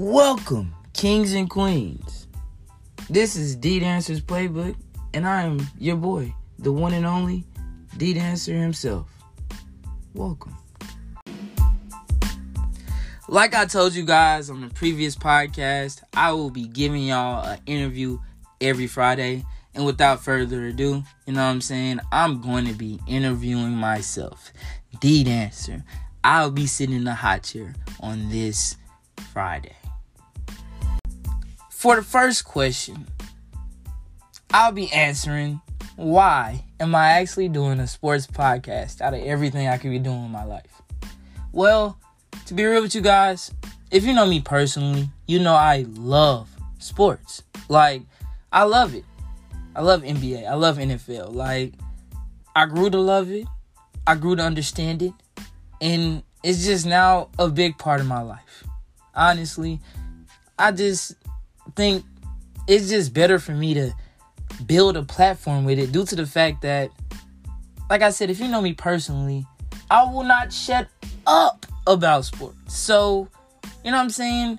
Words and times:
Welcome, 0.00 0.76
kings 0.92 1.32
and 1.32 1.50
queens. 1.50 2.28
This 3.10 3.34
is 3.34 3.56
D 3.56 3.80
Dancer's 3.80 4.20
Playbook, 4.20 4.76
and 5.12 5.26
I 5.26 5.42
am 5.42 5.66
your 5.76 5.96
boy, 5.96 6.32
the 6.56 6.70
one 6.70 6.92
and 6.92 7.04
only 7.04 7.44
D 7.96 8.14
Dancer 8.14 8.54
himself. 8.54 9.10
Welcome. 10.14 10.56
Like 13.26 13.56
I 13.56 13.64
told 13.64 13.92
you 13.92 14.04
guys 14.04 14.50
on 14.50 14.60
the 14.60 14.72
previous 14.72 15.16
podcast, 15.16 16.04
I 16.14 16.30
will 16.30 16.50
be 16.50 16.68
giving 16.68 17.02
y'all 17.02 17.44
an 17.44 17.58
interview 17.66 18.20
every 18.60 18.86
Friday. 18.86 19.44
And 19.74 19.84
without 19.84 20.22
further 20.22 20.66
ado, 20.66 21.02
you 21.26 21.32
know 21.32 21.44
what 21.44 21.50
I'm 21.50 21.60
saying? 21.60 21.98
I'm 22.12 22.40
going 22.40 22.66
to 22.66 22.72
be 22.72 23.00
interviewing 23.08 23.72
myself, 23.72 24.52
D 25.00 25.24
Dancer. 25.24 25.82
I'll 26.22 26.52
be 26.52 26.68
sitting 26.68 26.94
in 26.94 27.02
the 27.02 27.14
hot 27.14 27.42
chair 27.42 27.74
on 27.98 28.28
this 28.28 28.76
Friday. 29.32 29.74
For 31.78 31.94
the 31.94 32.02
first 32.02 32.44
question, 32.44 33.06
I'll 34.50 34.72
be 34.72 34.90
answering 34.90 35.60
why 35.94 36.64
am 36.80 36.92
I 36.96 37.10
actually 37.10 37.48
doing 37.48 37.78
a 37.78 37.86
sports 37.86 38.26
podcast 38.26 39.00
out 39.00 39.14
of 39.14 39.22
everything 39.22 39.68
I 39.68 39.78
could 39.78 39.92
be 39.92 40.00
doing 40.00 40.24
in 40.24 40.30
my 40.32 40.42
life? 40.42 40.82
Well, 41.52 41.96
to 42.46 42.54
be 42.54 42.64
real 42.64 42.82
with 42.82 42.96
you 42.96 43.00
guys, 43.00 43.52
if 43.92 44.04
you 44.04 44.12
know 44.12 44.26
me 44.26 44.40
personally, 44.40 45.08
you 45.28 45.38
know 45.38 45.54
I 45.54 45.86
love 45.90 46.50
sports. 46.80 47.44
Like, 47.68 48.02
I 48.50 48.64
love 48.64 48.96
it. 48.96 49.04
I 49.76 49.82
love 49.82 50.02
NBA. 50.02 50.48
I 50.48 50.54
love 50.54 50.78
NFL. 50.78 51.32
Like, 51.32 51.74
I 52.56 52.66
grew 52.66 52.90
to 52.90 52.98
love 52.98 53.30
it. 53.30 53.46
I 54.04 54.16
grew 54.16 54.34
to 54.34 54.42
understand 54.42 55.00
it. 55.00 55.12
And 55.80 56.24
it's 56.42 56.64
just 56.64 56.86
now 56.86 57.28
a 57.38 57.48
big 57.48 57.78
part 57.78 58.00
of 58.00 58.08
my 58.08 58.22
life. 58.22 58.64
Honestly, 59.14 59.78
I 60.58 60.72
just 60.72 61.14
think 61.78 62.04
it's 62.66 62.88
just 62.88 63.14
better 63.14 63.38
for 63.38 63.52
me 63.52 63.72
to 63.72 63.94
build 64.66 64.96
a 64.96 65.02
platform 65.04 65.64
with 65.64 65.78
it 65.78 65.92
due 65.92 66.04
to 66.04 66.16
the 66.16 66.26
fact 66.26 66.62
that, 66.62 66.90
like 67.88 68.02
I 68.02 68.10
said, 68.10 68.30
if 68.30 68.40
you 68.40 68.48
know 68.48 68.60
me 68.60 68.74
personally, 68.74 69.46
I 69.88 70.02
will 70.02 70.24
not 70.24 70.52
shut 70.52 70.88
up 71.24 71.66
about 71.86 72.24
sports. 72.24 72.74
So, 72.74 73.28
you 73.84 73.92
know 73.92 73.96
what 73.96 74.02
I'm 74.02 74.10
saying? 74.10 74.58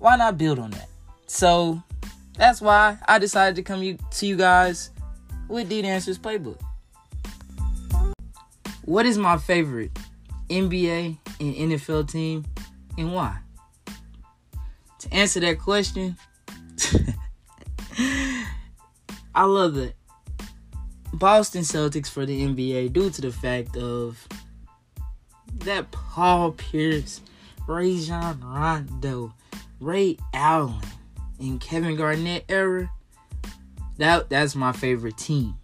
Why 0.00 0.16
not 0.16 0.36
build 0.36 0.58
on 0.58 0.72
that? 0.72 0.88
So, 1.28 1.80
that's 2.36 2.60
why 2.60 2.98
I 3.06 3.20
decided 3.20 3.54
to 3.54 3.62
come 3.62 3.96
to 3.96 4.26
you 4.26 4.36
guys 4.36 4.90
with 5.46 5.68
D 5.68 5.80
Dancer's 5.80 6.18
Playbook. 6.18 6.60
What 8.84 9.06
is 9.06 9.16
my 9.16 9.38
favorite 9.38 9.96
NBA 10.50 11.18
and 11.38 11.54
NFL 11.54 12.10
team 12.10 12.44
and 12.98 13.14
why? 13.14 13.38
To 15.00 15.12
answer 15.14 15.40
that 15.40 15.58
question, 15.58 16.16
I 19.34 19.44
love 19.44 19.74
the 19.74 19.92
Boston 21.12 21.62
Celtics 21.62 22.08
for 22.08 22.26
the 22.26 22.42
NBA 22.42 22.92
due 22.92 23.10
to 23.10 23.20
the 23.20 23.32
fact 23.32 23.76
of 23.76 24.26
that 25.58 25.90
Paul 25.90 26.52
Pierce, 26.52 27.20
Rajon 27.66 28.40
Rondo, 28.40 29.34
Ray 29.80 30.16
Allen, 30.34 30.80
and 31.38 31.60
Kevin 31.60 31.96
Garnett 31.96 32.44
era. 32.48 32.90
That 33.98 34.28
that's 34.28 34.54
my 34.54 34.72
favorite 34.72 35.16
team. 35.16 35.54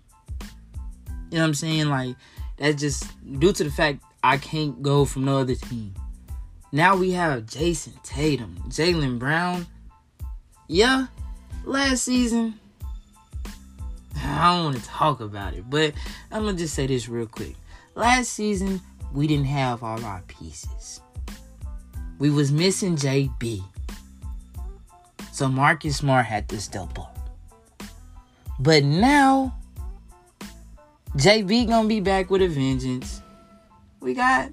You 1.30 1.38
know 1.38 1.40
what 1.40 1.44
I'm 1.44 1.54
saying? 1.54 1.88
Like 1.88 2.16
that's 2.56 2.80
just 2.80 3.06
due 3.38 3.52
to 3.52 3.64
the 3.64 3.70
fact 3.70 4.02
I 4.22 4.38
can't 4.38 4.82
go 4.82 5.04
from 5.04 5.24
no 5.24 5.38
other 5.38 5.54
team. 5.54 5.94
Now 6.74 6.96
we 6.96 7.10
have 7.10 7.42
Jayson 7.42 7.92
Tatum, 8.02 8.56
Jaylen 8.68 9.18
Brown. 9.18 9.66
Yeah, 10.68 11.08
last 11.66 12.04
season, 12.04 12.58
I 14.16 14.56
don't 14.56 14.64
want 14.64 14.76
to 14.78 14.84
talk 14.84 15.20
about 15.20 15.52
it, 15.52 15.68
but 15.68 15.92
I'm 16.30 16.46
gonna 16.46 16.56
just 16.56 16.72
say 16.72 16.86
this 16.86 17.10
real 17.10 17.26
quick. 17.26 17.56
Last 17.94 18.28
season, 18.28 18.80
we 19.12 19.26
didn't 19.26 19.48
have 19.48 19.82
all 19.82 20.02
our 20.02 20.22
pieces. 20.28 21.02
We 22.18 22.30
was 22.30 22.50
missing 22.50 22.96
JB. 22.96 23.62
So 25.30 25.48
Marcus 25.48 25.98
Smart 25.98 26.24
had 26.24 26.48
to 26.48 26.60
step 26.60 26.98
up. 26.98 27.18
But 28.58 28.82
now, 28.82 29.58
JB 31.16 31.68
gonna 31.68 31.86
be 31.86 32.00
back 32.00 32.30
with 32.30 32.40
a 32.40 32.48
vengeance. 32.48 33.20
We 34.00 34.14
got 34.14 34.50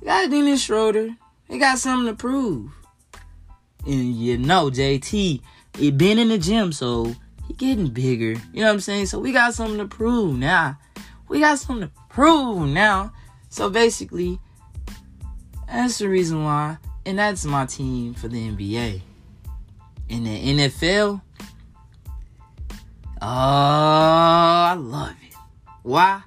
we 0.00 0.06
got 0.06 0.28
Dennis 0.28 0.62
Schroeder. 0.62 1.16
He 1.52 1.58
got 1.58 1.78
something 1.78 2.06
to 2.06 2.18
prove. 2.18 2.70
And 3.84 4.16
you 4.16 4.38
know, 4.38 4.70
JT, 4.70 5.42
he 5.76 5.90
been 5.90 6.18
in 6.18 6.30
the 6.30 6.38
gym, 6.38 6.72
so 6.72 7.14
he 7.46 7.52
getting 7.52 7.88
bigger. 7.88 8.40
You 8.54 8.62
know 8.62 8.68
what 8.68 8.72
I'm 8.72 8.80
saying? 8.80 9.06
So 9.06 9.18
we 9.18 9.32
got 9.32 9.52
something 9.52 9.76
to 9.76 9.84
prove 9.84 10.38
now. 10.38 10.78
We 11.28 11.40
got 11.40 11.58
something 11.58 11.88
to 11.88 11.92
prove 12.08 12.70
now. 12.70 13.12
So 13.50 13.68
basically, 13.68 14.40
that's 15.66 15.98
the 15.98 16.08
reason 16.08 16.42
why. 16.42 16.78
And 17.04 17.18
that's 17.18 17.44
my 17.44 17.66
team 17.66 18.14
for 18.14 18.28
the 18.28 18.48
NBA. 18.50 19.02
In 20.08 20.24
the 20.24 20.70
NFL, 20.70 21.20
oh, 23.20 23.26
I 23.26 24.74
love 24.78 25.16
it. 25.28 25.36
Why? 25.82 26.22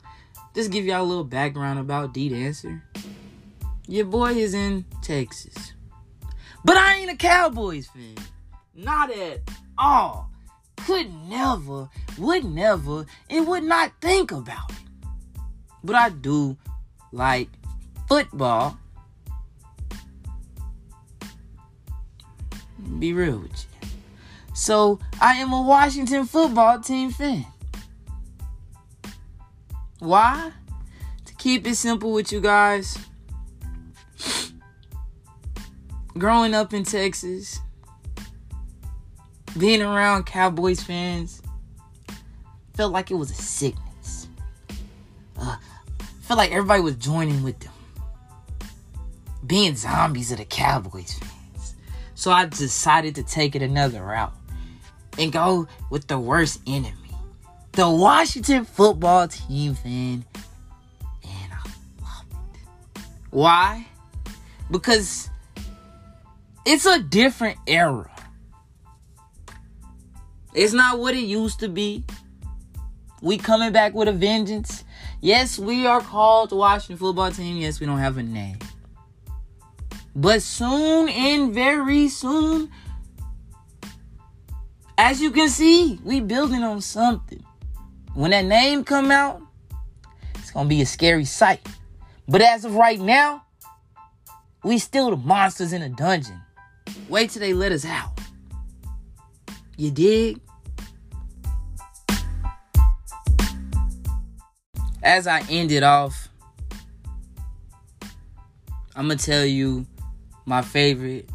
Just 0.54 0.70
give 0.70 0.86
y'all 0.86 1.02
a 1.02 1.04
little 1.04 1.24
background 1.24 1.80
about 1.80 2.14
D 2.14 2.30
Dancer. 2.30 2.84
Your 3.88 4.06
boy 4.06 4.34
is 4.34 4.54
in 4.54 4.86
Texas. 5.02 5.74
But 6.64 6.78
I 6.78 6.96
ain't 6.96 7.12
a 7.12 7.16
Cowboys 7.16 7.88
fan. 7.88 8.16
Not 8.74 9.12
at 9.12 9.42
all. 9.78 10.32
Could 10.78 11.14
never, 11.30 11.90
would 12.18 12.44
never, 12.44 13.06
and 13.30 13.48
would 13.48 13.64
not 13.64 13.92
think 14.02 14.32
about 14.32 14.72
it. 14.72 15.08
But 15.84 15.96
I 15.96 16.10
do 16.10 16.58
like 17.12 17.50
football. 18.08 18.78
Be 23.00 23.14
real 23.14 23.40
with 23.40 23.52
you. 23.52 23.90
So 24.54 25.00
I 25.22 25.34
am 25.34 25.52
a 25.54 25.62
Washington 25.62 26.26
football 26.26 26.80
team 26.80 27.12
fan. 27.12 27.46
Why? 30.00 30.52
To 31.26 31.36
keep 31.36 31.68
it 31.68 31.76
simple 31.76 32.12
with 32.14 32.32
you 32.32 32.42
guys. 32.42 32.98
Growing 36.18 36.54
up 36.54 36.74
in 36.74 36.84
Texas, 36.84 37.60
being 39.58 39.82
around 39.82 40.26
Cowboys 40.26 40.82
fans, 40.82 41.42
felt 42.74 42.94
like 42.94 43.12
it 43.12 43.16
was 43.16 43.32
a 43.32 43.36
sickness. 43.36 44.28
Uh, 45.38 45.58
felt 46.22 46.38
like 46.38 46.52
everybody 46.52 46.82
was 46.82 46.96
joining 46.96 47.44
with 47.44 47.60
them. 47.60 47.74
Being 49.46 49.76
zombies 49.76 50.32
of 50.32 50.38
the 50.38 50.46
Cowboys 50.46 51.14
fans. 51.14 51.76
So 52.16 52.32
I 52.32 52.46
decided 52.46 53.16
to 53.16 53.24
take 53.24 53.56
it 53.56 53.62
another 53.62 54.02
route 54.02 54.34
and 55.20 55.32
go 55.32 55.68
with 55.90 56.08
the 56.08 56.18
worst 56.18 56.62
enemy 56.66 57.06
the 57.76 57.90
Washington 57.90 58.64
football 58.64 59.28
team 59.28 59.76
fan. 59.76 60.26
Why? 63.32 63.86
Because 64.72 65.30
it's 66.66 66.86
a 66.86 67.00
different 67.00 67.58
era. 67.68 68.12
It's 70.54 70.74
not 70.74 71.00
what 71.00 71.14
it 71.14 71.26
used 71.26 71.60
to 71.60 71.68
be. 71.68 72.04
We 73.22 73.38
coming 73.38 73.72
back 73.72 73.94
with 73.94 74.08
a 74.08 74.14
vengeance. 74.14 74.84
Yes, 75.22 75.60
we 75.60 75.86
are 75.86 76.02
called 76.02 76.50
the 76.50 76.56
Washington 76.56 76.98
football 76.98 77.32
team. 77.32 77.58
Yes, 77.58 77.80
we 77.80 77.86
don't 77.86 78.00
have 78.00 78.18
a 78.18 78.24
name. 78.24 78.58
But 80.16 80.42
soon 80.42 81.10
and 81.10 81.54
very 81.54 82.08
soon, 82.08 82.72
as 84.98 85.22
you 85.22 85.32
can 85.32 85.50
see, 85.50 86.00
we 86.04 86.22
building 86.22 86.64
on 86.64 86.80
something. 86.82 87.44
When 88.14 88.32
that 88.32 88.46
name 88.46 88.86
come 88.86 89.12
out, 89.12 89.42
it's 90.36 90.52
gonna 90.52 90.70
be 90.70 90.82
a 90.82 90.86
scary 90.86 91.26
sight. 91.26 91.68
But 92.30 92.42
as 92.42 92.64
of 92.64 92.76
right 92.76 93.00
now, 93.00 93.44
we 94.64 94.78
still 94.80 95.10
the 95.10 95.18
monsters 95.18 95.74
in 95.74 95.82
a 95.82 95.90
dungeon. 95.90 96.42
Wait 97.10 97.30
till 97.30 97.40
they 97.40 97.54
let 97.54 97.72
us 97.72 97.86
out. 97.86 98.20
You 99.78 99.92
dig? 99.92 100.40
As 105.04 105.28
I 105.28 105.42
end 105.50 105.72
it 105.72 105.84
off, 105.84 106.30
I'm 108.96 109.08
gonna 109.08 109.18
tell 109.18 109.46
you 109.46 109.86
my 110.46 110.62
favorite 110.62 111.30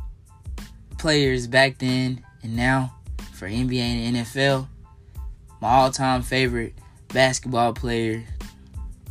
players 0.98 1.46
back 1.46 1.78
then 1.78 2.24
and 2.42 2.56
now 2.56 2.94
for 3.32 3.48
NBA 3.48 3.78
and 3.78 4.16
NFL. 4.16 4.66
My 5.60 5.68
all-time 5.68 6.22
favorite 6.22 6.74
basketball 7.08 7.74
player. 7.74 8.24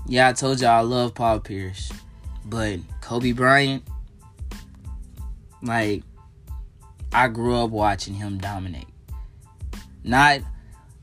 Yeah, 0.07 0.29
I 0.29 0.33
told 0.33 0.59
y'all 0.61 0.69
I 0.71 0.81
love 0.81 1.13
Paul 1.13 1.39
Pierce, 1.39 1.91
but 2.45 2.79
Kobe 3.01 3.31
Bryant, 3.31 3.83
like 5.61 6.03
I 7.11 7.27
grew 7.27 7.55
up 7.55 7.71
watching 7.71 8.13
him 8.13 8.37
dominate. 8.37 8.87
Not 10.03 10.41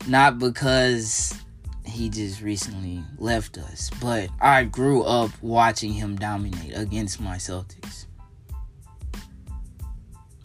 not 0.06 0.38
because 0.38 1.36
he 1.84 2.08
just 2.08 2.40
recently 2.40 3.02
left 3.18 3.58
us, 3.58 3.90
but 4.00 4.28
I 4.40 4.64
grew 4.64 5.02
up 5.02 5.30
watching 5.42 5.92
him 5.92 6.16
dominate 6.16 6.76
against 6.76 7.20
my 7.20 7.36
Celtics. 7.36 8.06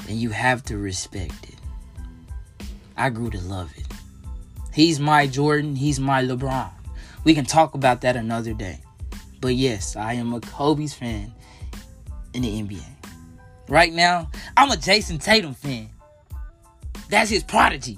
And 0.07 0.19
you 0.19 0.31
have 0.31 0.63
to 0.65 0.77
respect 0.77 1.33
it. 1.43 2.65
I 2.97 3.09
grew 3.09 3.29
to 3.29 3.41
love 3.41 3.71
it. 3.77 3.85
He's 4.73 4.99
my 4.99 5.27
Jordan, 5.27 5.75
he's 5.75 5.99
my 5.99 6.23
LeBron. 6.23 6.71
We 7.23 7.35
can 7.35 7.45
talk 7.45 7.75
about 7.75 8.01
that 8.01 8.15
another 8.15 8.53
day. 8.53 8.81
But 9.39 9.55
yes, 9.55 9.95
I 9.95 10.13
am 10.13 10.33
a 10.33 10.39
Kobe's 10.39 10.93
fan 10.93 11.33
in 12.33 12.41
the 12.43 12.61
NBA. 12.61 13.00
Right 13.71 13.93
now, 13.93 14.29
I'm 14.57 14.69
a 14.69 14.75
Jayson 14.75 15.17
Tatum 15.17 15.53
fan. 15.53 15.89
That's 17.07 17.29
his 17.29 17.41
prodigy. 17.41 17.97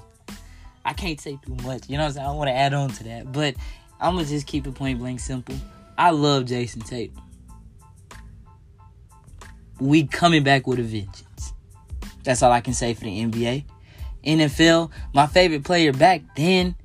I 0.84 0.92
can't 0.92 1.20
say 1.20 1.36
too 1.44 1.56
much. 1.64 1.90
You 1.90 1.96
know 1.96 2.04
what 2.04 2.10
I'm 2.10 2.12
saying? 2.12 2.26
I 2.28 2.30
want 2.30 2.46
to 2.46 2.54
add 2.54 2.74
on 2.74 2.90
to 2.90 3.02
that. 3.02 3.32
But 3.32 3.56
I'm 4.00 4.14
going 4.14 4.24
to 4.24 4.30
just 4.30 4.46
keep 4.46 4.68
it 4.68 4.74
point 4.76 5.00
blank 5.00 5.18
simple. 5.18 5.56
I 5.98 6.10
love 6.10 6.44
Jayson 6.44 6.82
Tatum. 6.82 7.20
We 9.80 10.06
coming 10.06 10.44
back 10.44 10.68
with 10.68 10.78
a 10.78 10.84
vengeance. 10.84 11.52
That's 12.22 12.40
all 12.44 12.52
I 12.52 12.60
can 12.60 12.72
say 12.72 12.94
for 12.94 13.02
the 13.02 13.24
NBA. 13.24 13.64
NFL, 14.24 14.92
my 15.12 15.26
favorite 15.26 15.64
player 15.64 15.92
back 15.92 16.22
then 16.36 16.76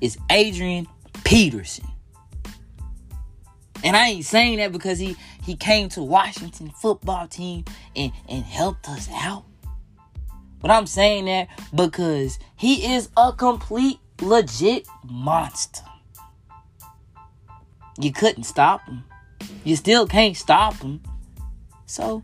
is 0.00 0.18
Adrian 0.28 0.88
Peterson. 1.22 1.86
And 3.84 3.94
I 3.94 4.08
ain't 4.08 4.24
saying 4.24 4.58
that 4.58 4.72
because 4.72 4.98
he 4.98 5.14
he 5.44 5.54
came 5.54 5.90
to 5.90 6.02
Washington 6.02 6.70
football 6.70 7.28
team 7.28 7.66
and, 7.94 8.10
and 8.28 8.42
helped 8.42 8.88
us 8.88 9.10
out. 9.12 9.44
But 10.60 10.70
I'm 10.70 10.86
saying 10.86 11.26
that 11.26 11.48
because 11.74 12.38
he 12.56 12.94
is 12.94 13.10
a 13.18 13.30
complete 13.32 13.98
legit 14.22 14.88
monster. 15.04 15.84
You 18.00 18.10
couldn't 18.10 18.44
stop 18.44 18.88
him. 18.88 19.04
You 19.64 19.76
still 19.76 20.06
can't 20.06 20.34
stop 20.34 20.76
him. 20.76 21.02
So 21.84 22.22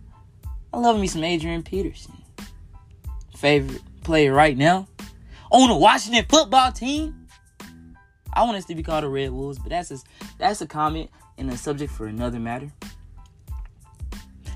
I 0.73 0.79
love 0.79 0.99
me 0.99 1.07
some 1.07 1.23
Adrian 1.23 1.63
Peterson. 1.63 2.17
Favorite 3.37 3.83
player 4.03 4.33
right 4.33 4.57
now 4.57 4.89
on 5.51 5.69
the 5.69 5.77
Washington 5.77 6.25
football 6.27 6.73
team. 6.73 7.27
I 8.33 8.45
want 8.45 8.57
us 8.57 8.65
to 8.67 8.75
be 8.75 8.83
called 8.83 9.05
the 9.05 9.09
Red 9.09 9.33
Wolves, 9.33 9.59
but 9.59 9.69
that's 9.69 9.91
a, 9.91 9.99
that's 10.39 10.63
a 10.63 10.67
comment 10.67 11.11
and 11.41 11.51
a 11.51 11.57
subject 11.57 11.91
for 11.91 12.07
another 12.07 12.39
matter. 12.39 12.71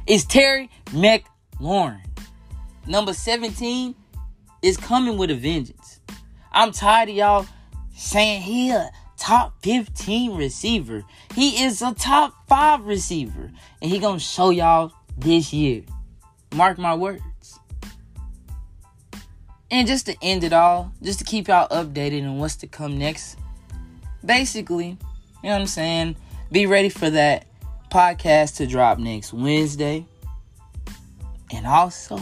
Is 0.06 0.24
Terry 0.26 0.70
McLaurin. 0.90 2.02
Number 2.86 3.14
17 3.14 3.94
is 4.62 4.76
coming 4.76 5.16
with 5.16 5.30
a 5.30 5.34
vengeance. 5.34 6.00
I'm 6.52 6.70
tired 6.70 7.08
of 7.08 7.14
y'all 7.14 7.46
saying 7.96 8.42
he 8.42 8.70
a 8.70 8.90
top 9.16 9.54
15 9.62 10.36
receiver. 10.36 11.04
He 11.34 11.64
is 11.64 11.80
a 11.80 11.94
top 11.94 12.34
5 12.48 12.84
receiver. 12.84 13.50
And 13.80 13.90
he 13.90 13.98
gonna 13.98 14.20
show 14.20 14.50
y'all 14.50 14.92
this 15.16 15.54
year. 15.54 15.82
Mark 16.54 16.76
my 16.76 16.94
words. 16.94 17.22
And 19.70 19.88
just 19.88 20.06
to 20.06 20.16
end 20.20 20.44
it 20.44 20.52
all, 20.52 20.92
just 21.02 21.18
to 21.20 21.24
keep 21.24 21.48
y'all 21.48 21.66
updated 21.68 22.24
on 22.24 22.38
what's 22.38 22.56
to 22.56 22.66
come 22.66 22.98
next. 22.98 23.38
Basically, 24.24 24.88
you 24.88 24.96
know 25.48 25.50
what 25.50 25.60
I'm 25.62 25.66
saying? 25.66 26.16
Be 26.52 26.66
ready 26.66 26.88
for 26.88 27.10
that 27.10 27.46
podcast 27.90 28.56
to 28.56 28.66
drop 28.66 28.98
next 28.98 29.32
Wednesday. 29.32 30.06
And 31.52 31.66
also, 31.66 32.18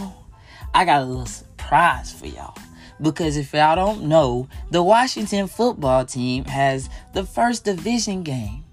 I 0.75 0.85
got 0.85 1.03
a 1.03 1.05
little 1.05 1.27
surprise 1.27 2.13
for 2.13 2.27
y'all. 2.27 2.57
Because 3.01 3.37
if 3.37 3.53
y'all 3.53 3.75
don't 3.75 4.05
know, 4.05 4.49
the 4.71 4.83
Washington 4.83 5.49
football 5.49 6.05
team 6.05 6.45
has 6.45 6.89
the 7.15 7.25
first 7.25 7.65
division 7.65 8.23
game 8.23 8.65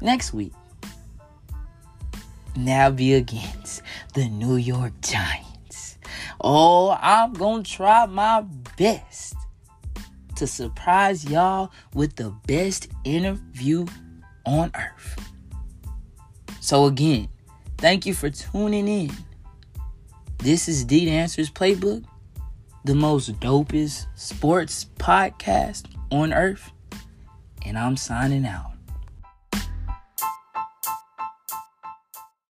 next 0.00 0.32
week. 0.32 0.52
Now 2.56 2.90
be 2.90 3.14
against 3.14 3.82
the 4.14 4.28
New 4.28 4.56
York 4.56 4.92
Giants. 5.02 5.98
Oh, 6.40 6.96
I'm 7.00 7.34
gonna 7.34 7.62
try 7.62 8.06
my 8.06 8.44
best 8.76 9.34
to 10.36 10.46
surprise 10.46 11.24
y'all 11.24 11.70
with 11.94 12.16
the 12.16 12.30
best 12.46 12.88
interview 13.04 13.86
on 14.46 14.70
earth. 14.74 15.32
So, 16.60 16.86
again, 16.86 17.28
thank 17.78 18.06
you 18.06 18.14
for 18.14 18.30
tuning 18.30 18.88
in. 18.88 19.10
This 20.38 20.68
is 20.68 20.84
D 20.84 21.06
Dancer's 21.06 21.50
Playbook, 21.50 22.04
the 22.84 22.94
most 22.94 23.38
dopest 23.40 24.06
sports 24.14 24.86
podcast 24.98 25.86
on 26.10 26.32
earth. 26.32 26.70
And 27.64 27.76
I'm 27.76 27.96
signing 27.96 28.46
out. 28.46 28.75